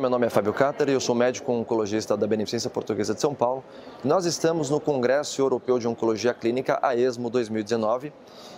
[0.00, 3.34] meu nome é Fábio Cáter e eu sou médico oncologista da Beneficência Portuguesa de São
[3.34, 3.62] Paulo.
[4.02, 8.10] Nós estamos no Congresso Europeu de Oncologia Clínica, a ESMO 2019,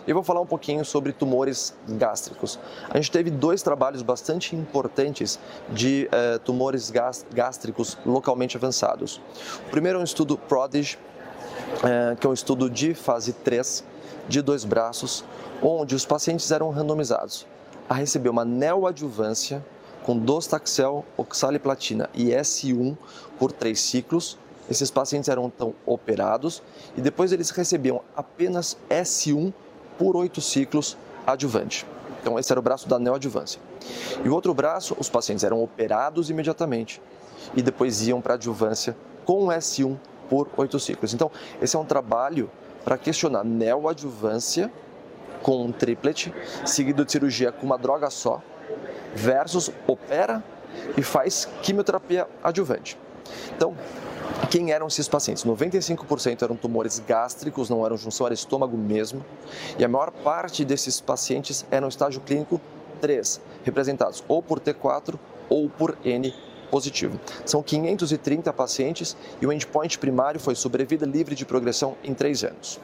[0.07, 2.61] e vou falar um pouquinho sobre tumores gástricos.
[2.89, 5.37] A gente teve dois trabalhos bastante importantes
[5.69, 6.93] de eh, tumores
[7.35, 9.21] gástricos localmente avançados.
[9.67, 10.97] O primeiro é um estudo PRODIGE,
[11.83, 13.83] eh, que é um estudo de fase 3,
[14.29, 15.25] de dois braços,
[15.61, 17.49] onde os pacientes eram randomizados
[17.89, 19.61] a receber uma neoadjuvância
[20.03, 22.97] com dostaxel, oxaliplatina e S1
[23.39, 24.39] por três ciclos.
[24.71, 26.63] Esses pacientes eram então operados
[26.97, 29.53] e depois eles recebiam apenas S1
[29.99, 31.87] por oito ciclos adjuvante.
[32.21, 33.61] Então esse era o braço da neoadjuvância.
[34.25, 37.03] E o outro braço, os pacientes eram operados imediatamente
[37.55, 39.97] e depois iam para adjuvância com S1
[40.29, 41.13] por oito ciclos.
[41.13, 41.31] Então
[41.61, 42.51] esse é um trabalho
[42.85, 44.73] para questionar neoadjuvância
[45.43, 46.33] com um triplet,
[46.65, 48.41] seguido de cirurgia com uma droga só,
[49.15, 50.43] versus opera
[50.97, 52.99] e faz quimioterapia adjuvante.
[53.57, 53.77] Então,
[54.51, 55.45] quem eram esses pacientes?
[55.45, 59.25] 95% eram tumores gástricos, não eram junção, era estômago mesmo.
[59.79, 62.61] E a maior parte desses pacientes eram estágio clínico
[63.01, 65.15] 3, representados ou por T4
[65.49, 66.35] ou por N
[66.71, 67.21] positivo.
[67.45, 72.81] São 530 pacientes e o endpoint primário foi sobrevida livre de progressão em 3 anos.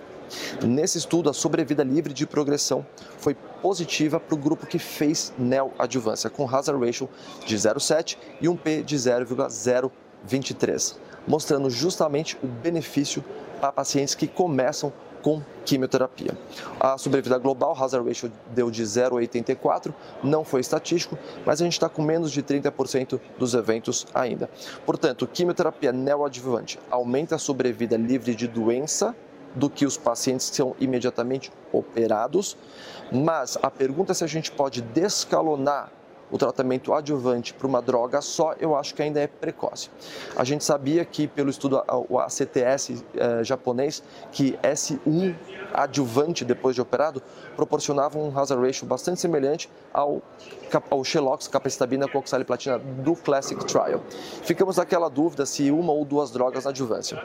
[0.62, 2.86] Nesse estudo, a sobrevida livre de progressão
[3.18, 7.08] foi positiva para o grupo que fez neoadjuvância, com hazard ratio
[7.44, 13.24] de 0,7 e um P de 0,023, mostrando justamente o benefício
[13.60, 16.36] para pacientes que começam com quimioterapia.
[16.78, 19.92] A sobrevida global, hazard ratio deu de 0,84,
[20.22, 24.48] não foi estatístico, mas a gente está com menos de 30% dos eventos ainda.
[24.86, 29.14] Portanto, quimioterapia neoadjuvante aumenta a sobrevida livre de doença
[29.54, 32.56] do que os pacientes que são imediatamente operados,
[33.12, 35.91] mas a pergunta é se a gente pode descalonar
[36.30, 39.90] o tratamento adjuvante para uma droga só, eu acho que ainda é precoce.
[40.36, 45.34] A gente sabia que, pelo estudo o ACTS eh, japonês, que S1
[45.72, 47.22] adjuvante depois de operado
[47.56, 50.22] proporcionava um hazard ratio bastante semelhante ao,
[50.91, 54.03] ao Xelox, capecitabina com oxaliplatina do Classic Trial.
[54.42, 57.22] Ficamos naquela dúvida se uma ou duas drogas na adjuvância.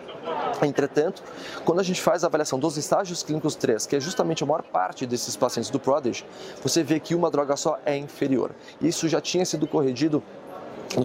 [0.62, 1.24] Entretanto,
[1.66, 4.64] quando a gente faz a avaliação dos estágios clínicos 3, que é justamente a maior
[4.64, 6.26] parte desses pacientes do PRODIGE,
[6.62, 8.52] você vê que uma droga só é inferior.
[9.08, 10.24] Já tinha sido corrigido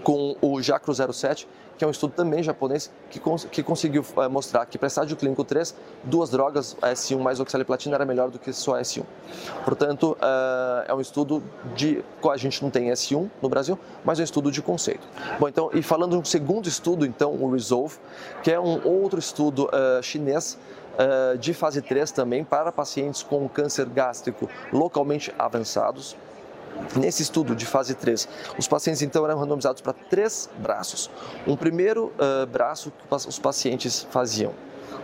[0.03, 4.29] com o Jacro 07, que é um estudo também japonês que, cons que conseguiu uh,
[4.29, 8.53] mostrar que para estágio clínico 3, duas drogas, S1 mais oxaliplatina, era melhor do que
[8.53, 9.05] só S1.
[9.65, 11.43] Portanto, uh, é um estudo
[11.77, 12.05] de.
[12.29, 15.07] A gente não tem S1 no Brasil, mas é um estudo de conceito.
[15.39, 17.97] Bom, então, e falando de um segundo estudo, então, o Resolve,
[18.43, 20.59] que é um outro estudo uh, chinês
[21.39, 26.17] de fase 3 também para pacientes com câncer gástrico localmente avançados.
[26.97, 31.11] Nesse estudo de fase 3, os pacientes então eram randomizados para três braços.
[31.47, 34.53] Um primeiro uh, braço que os pacientes faziam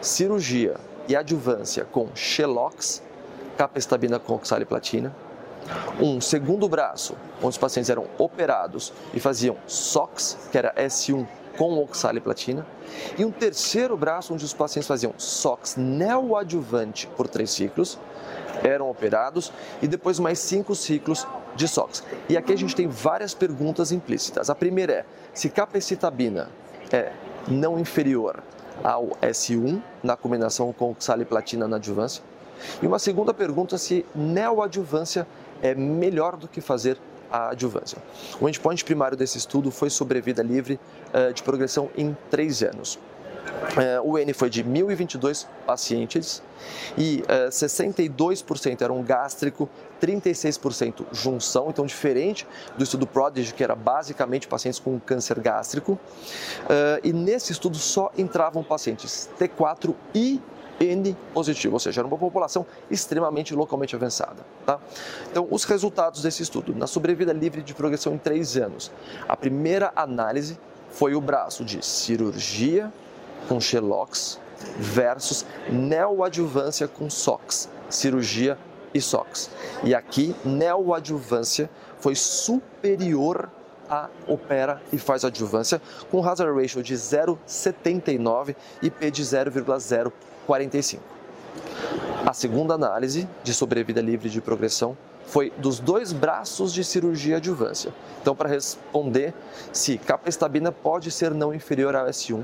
[0.01, 0.77] cirurgia
[1.09, 3.03] e adjuvância com Xelox,
[3.57, 5.15] capestabina com oxaliplatina.
[6.01, 11.27] Um segundo braço, onde os pacientes eram operados e faziam SOX, que era S1
[11.57, 12.67] com oxaliplatina.
[13.19, 17.99] E um terceiro braço, onde os pacientes faziam SOX neoadjuvante por três ciclos,
[18.65, 22.03] eram operados, e depois mais cinco ciclos de SOX.
[22.29, 24.51] E aqui a gente tem várias perguntas implícitas.
[24.51, 26.49] A primeira é se capecitabina
[26.91, 27.13] é
[27.47, 28.43] não inferior
[28.83, 32.23] ao S1 na combinação com oxaliplatina na adjuvância.
[32.83, 35.27] E uma segunda pergunta se neoadjuvância
[35.63, 36.99] é melhor do que fazer
[37.31, 37.99] a adjuvância.
[38.41, 40.79] O endpoint primário desse estudo foi sobrevida livre
[41.13, 42.99] uh, de progressão em três anos.
[43.45, 46.43] Uh, o N foi de 1.022 pacientes
[46.97, 49.69] e uh, eh, 62% eram gástrico,
[50.01, 52.47] 36% junção, então diferente
[52.77, 55.93] do estudo Prodigy, que era basicamente pacientes com câncer gástrico.
[55.93, 60.41] Uh, e nesse estudo só entravam pacientes T4 e
[60.81, 64.45] N positivo, ou seja, era uma população extremamente localmente avançada.
[64.67, 64.79] Tá?
[65.31, 68.91] Então, os resultados desse estudo, na sobrevida livre de progressão em três anos,
[69.29, 70.59] a primeira análise
[70.91, 72.93] foi o braço de cirurgia
[73.49, 74.41] com Xelox
[74.79, 78.59] versus neoadjuvância com SOX, cirurgia
[78.93, 79.51] e SOX.
[79.83, 81.69] E aqui, neoadjuvância
[81.99, 83.51] foi superior
[83.89, 85.81] a opera e faz adjuvância
[86.11, 91.03] com hazard ratio de 0,79 e P de 0,045.
[92.27, 97.93] A segunda análise de sobrevida livre de progressão foi dos dois braços de cirurgia adjuvância.
[98.21, 99.35] Então, para responder
[99.73, 102.43] se capestabina pode ser não inferior ao S1,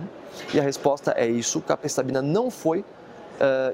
[0.55, 2.85] e a resposta é isso, capestabina não foi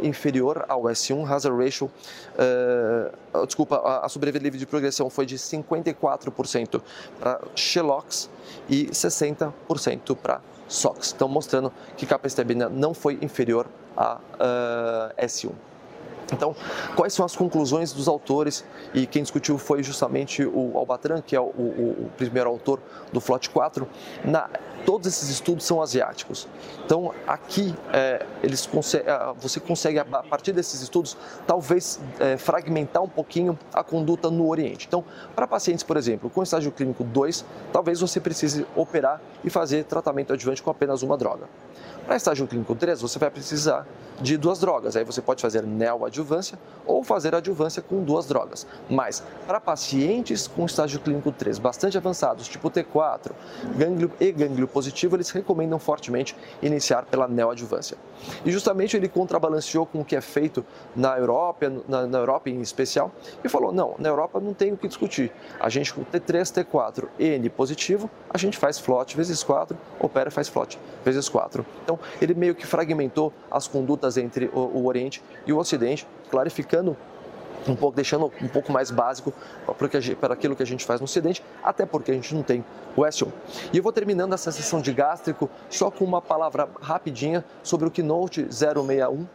[0.01, 1.91] inferior ao S1, hazard ratio,
[2.37, 6.81] uh, desculpa, a, a sobrevida livre de progressão foi de 54%
[7.19, 8.31] para Xelox
[8.69, 11.13] e 60% para SOX.
[11.15, 13.67] Então, mostrando que capecitabina não foi inferior
[13.97, 15.53] a uh, S1.
[16.33, 16.55] Então,
[16.95, 18.65] quais são as conclusões dos autores?
[18.93, 22.81] E quem discutiu foi justamente o Albatran, que é o, o, o primeiro autor
[23.13, 23.89] do FLOT 4.
[24.25, 24.49] Na,
[24.85, 26.49] todos esses estudos são asiáticos.
[26.85, 29.05] Então, aqui é, eles consegue,
[29.37, 34.87] você consegue, a partir desses estudos, talvez é, fragmentar um pouquinho a conduta no Oriente.
[34.87, 39.85] Então, para pacientes, por exemplo, com estágio clínico 2, talvez você precise operar e fazer
[39.85, 41.49] tratamento adjuvante com apenas uma droga.
[42.07, 43.87] Para estágio clínico 3, você vai precisar
[44.21, 44.97] de duas drogas.
[44.97, 45.65] Aí você pode fazer
[46.17, 48.67] neoadjuvância ou fazer adjuvância com duas drogas.
[48.89, 53.33] Mas para pacientes com estágio clínico 3 bastante avançados, tipo T4,
[53.77, 57.97] gânglio e gânglio positivo, eles recomendam fortemente iniciar pela neoadjuvância.
[58.45, 60.65] E justamente ele contrabalanceou com o que é feito
[60.95, 63.11] na Europa, na, na Europa em especial,
[63.43, 65.33] e falou: não, na Europa não tem o que discutir.
[65.59, 70.33] A gente com T3, T4, N positivo, a gente faz float vezes 4, opera e
[70.33, 71.67] faz float vezes 4.
[71.83, 76.06] Então, então, ele meio que fragmentou as condutas entre o, o Oriente e o Ocidente,
[76.31, 76.97] clarificando
[77.69, 79.33] um pouco, deixando um pouco mais básico
[80.21, 82.65] para aquilo que a gente faz no Ocidente, até porque a gente não tem
[82.97, 83.29] o S1.
[83.73, 87.91] E eu vou terminando essa sessão de gástrico só com uma palavra rapidinha sobre o
[87.91, 89.27] Keynote 061,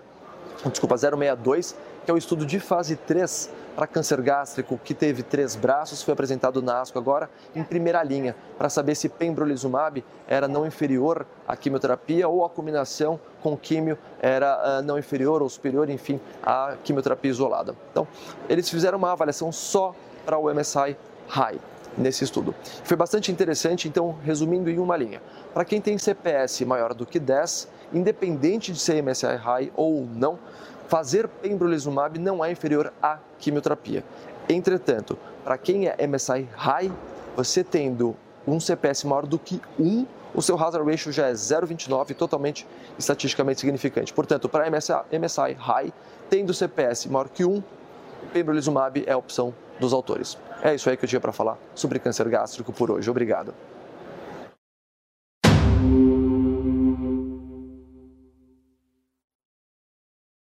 [0.70, 1.76] desculpa, 062,
[2.06, 6.14] que é o estudo de fase 3 para câncer gástrico que teve três braços, foi
[6.14, 11.56] apresentado na ASCO agora em primeira linha, para saber se pembrolizumab era não inferior à
[11.56, 17.32] quimioterapia ou a combinação com químio era uh, não inferior ou superior, enfim, à quimioterapia
[17.32, 17.76] isolada.
[17.92, 18.08] Então,
[18.48, 19.96] eles fizeram uma avaliação só
[20.26, 20.96] para o MSI
[21.28, 21.60] high
[21.98, 22.56] nesse estudo.
[22.84, 25.22] Foi bastante interessante, então, resumindo em uma linha.
[25.54, 30.40] Para quem tem CPS maior do que 10, independente de ser MSI high ou não,
[30.88, 34.04] fazer pembrolizumab não é inferior à quimioterapia.
[34.50, 36.92] Entretanto, para quem é MSI high,
[37.36, 38.16] você tendo
[38.48, 42.66] um CPS maior do que 1, o seu hazard ratio já é 0,29, totalmente
[42.98, 44.14] estatisticamente significante.
[44.14, 45.94] Portanto, para MSI, high,
[46.30, 47.62] tendo CPS maior que 1,
[48.28, 50.38] pembrolizumab é a opção dos autores.
[50.62, 53.10] É isso aí que eu tinha para falar sobre câncer gástrico por hoje.
[53.10, 53.54] Obrigado.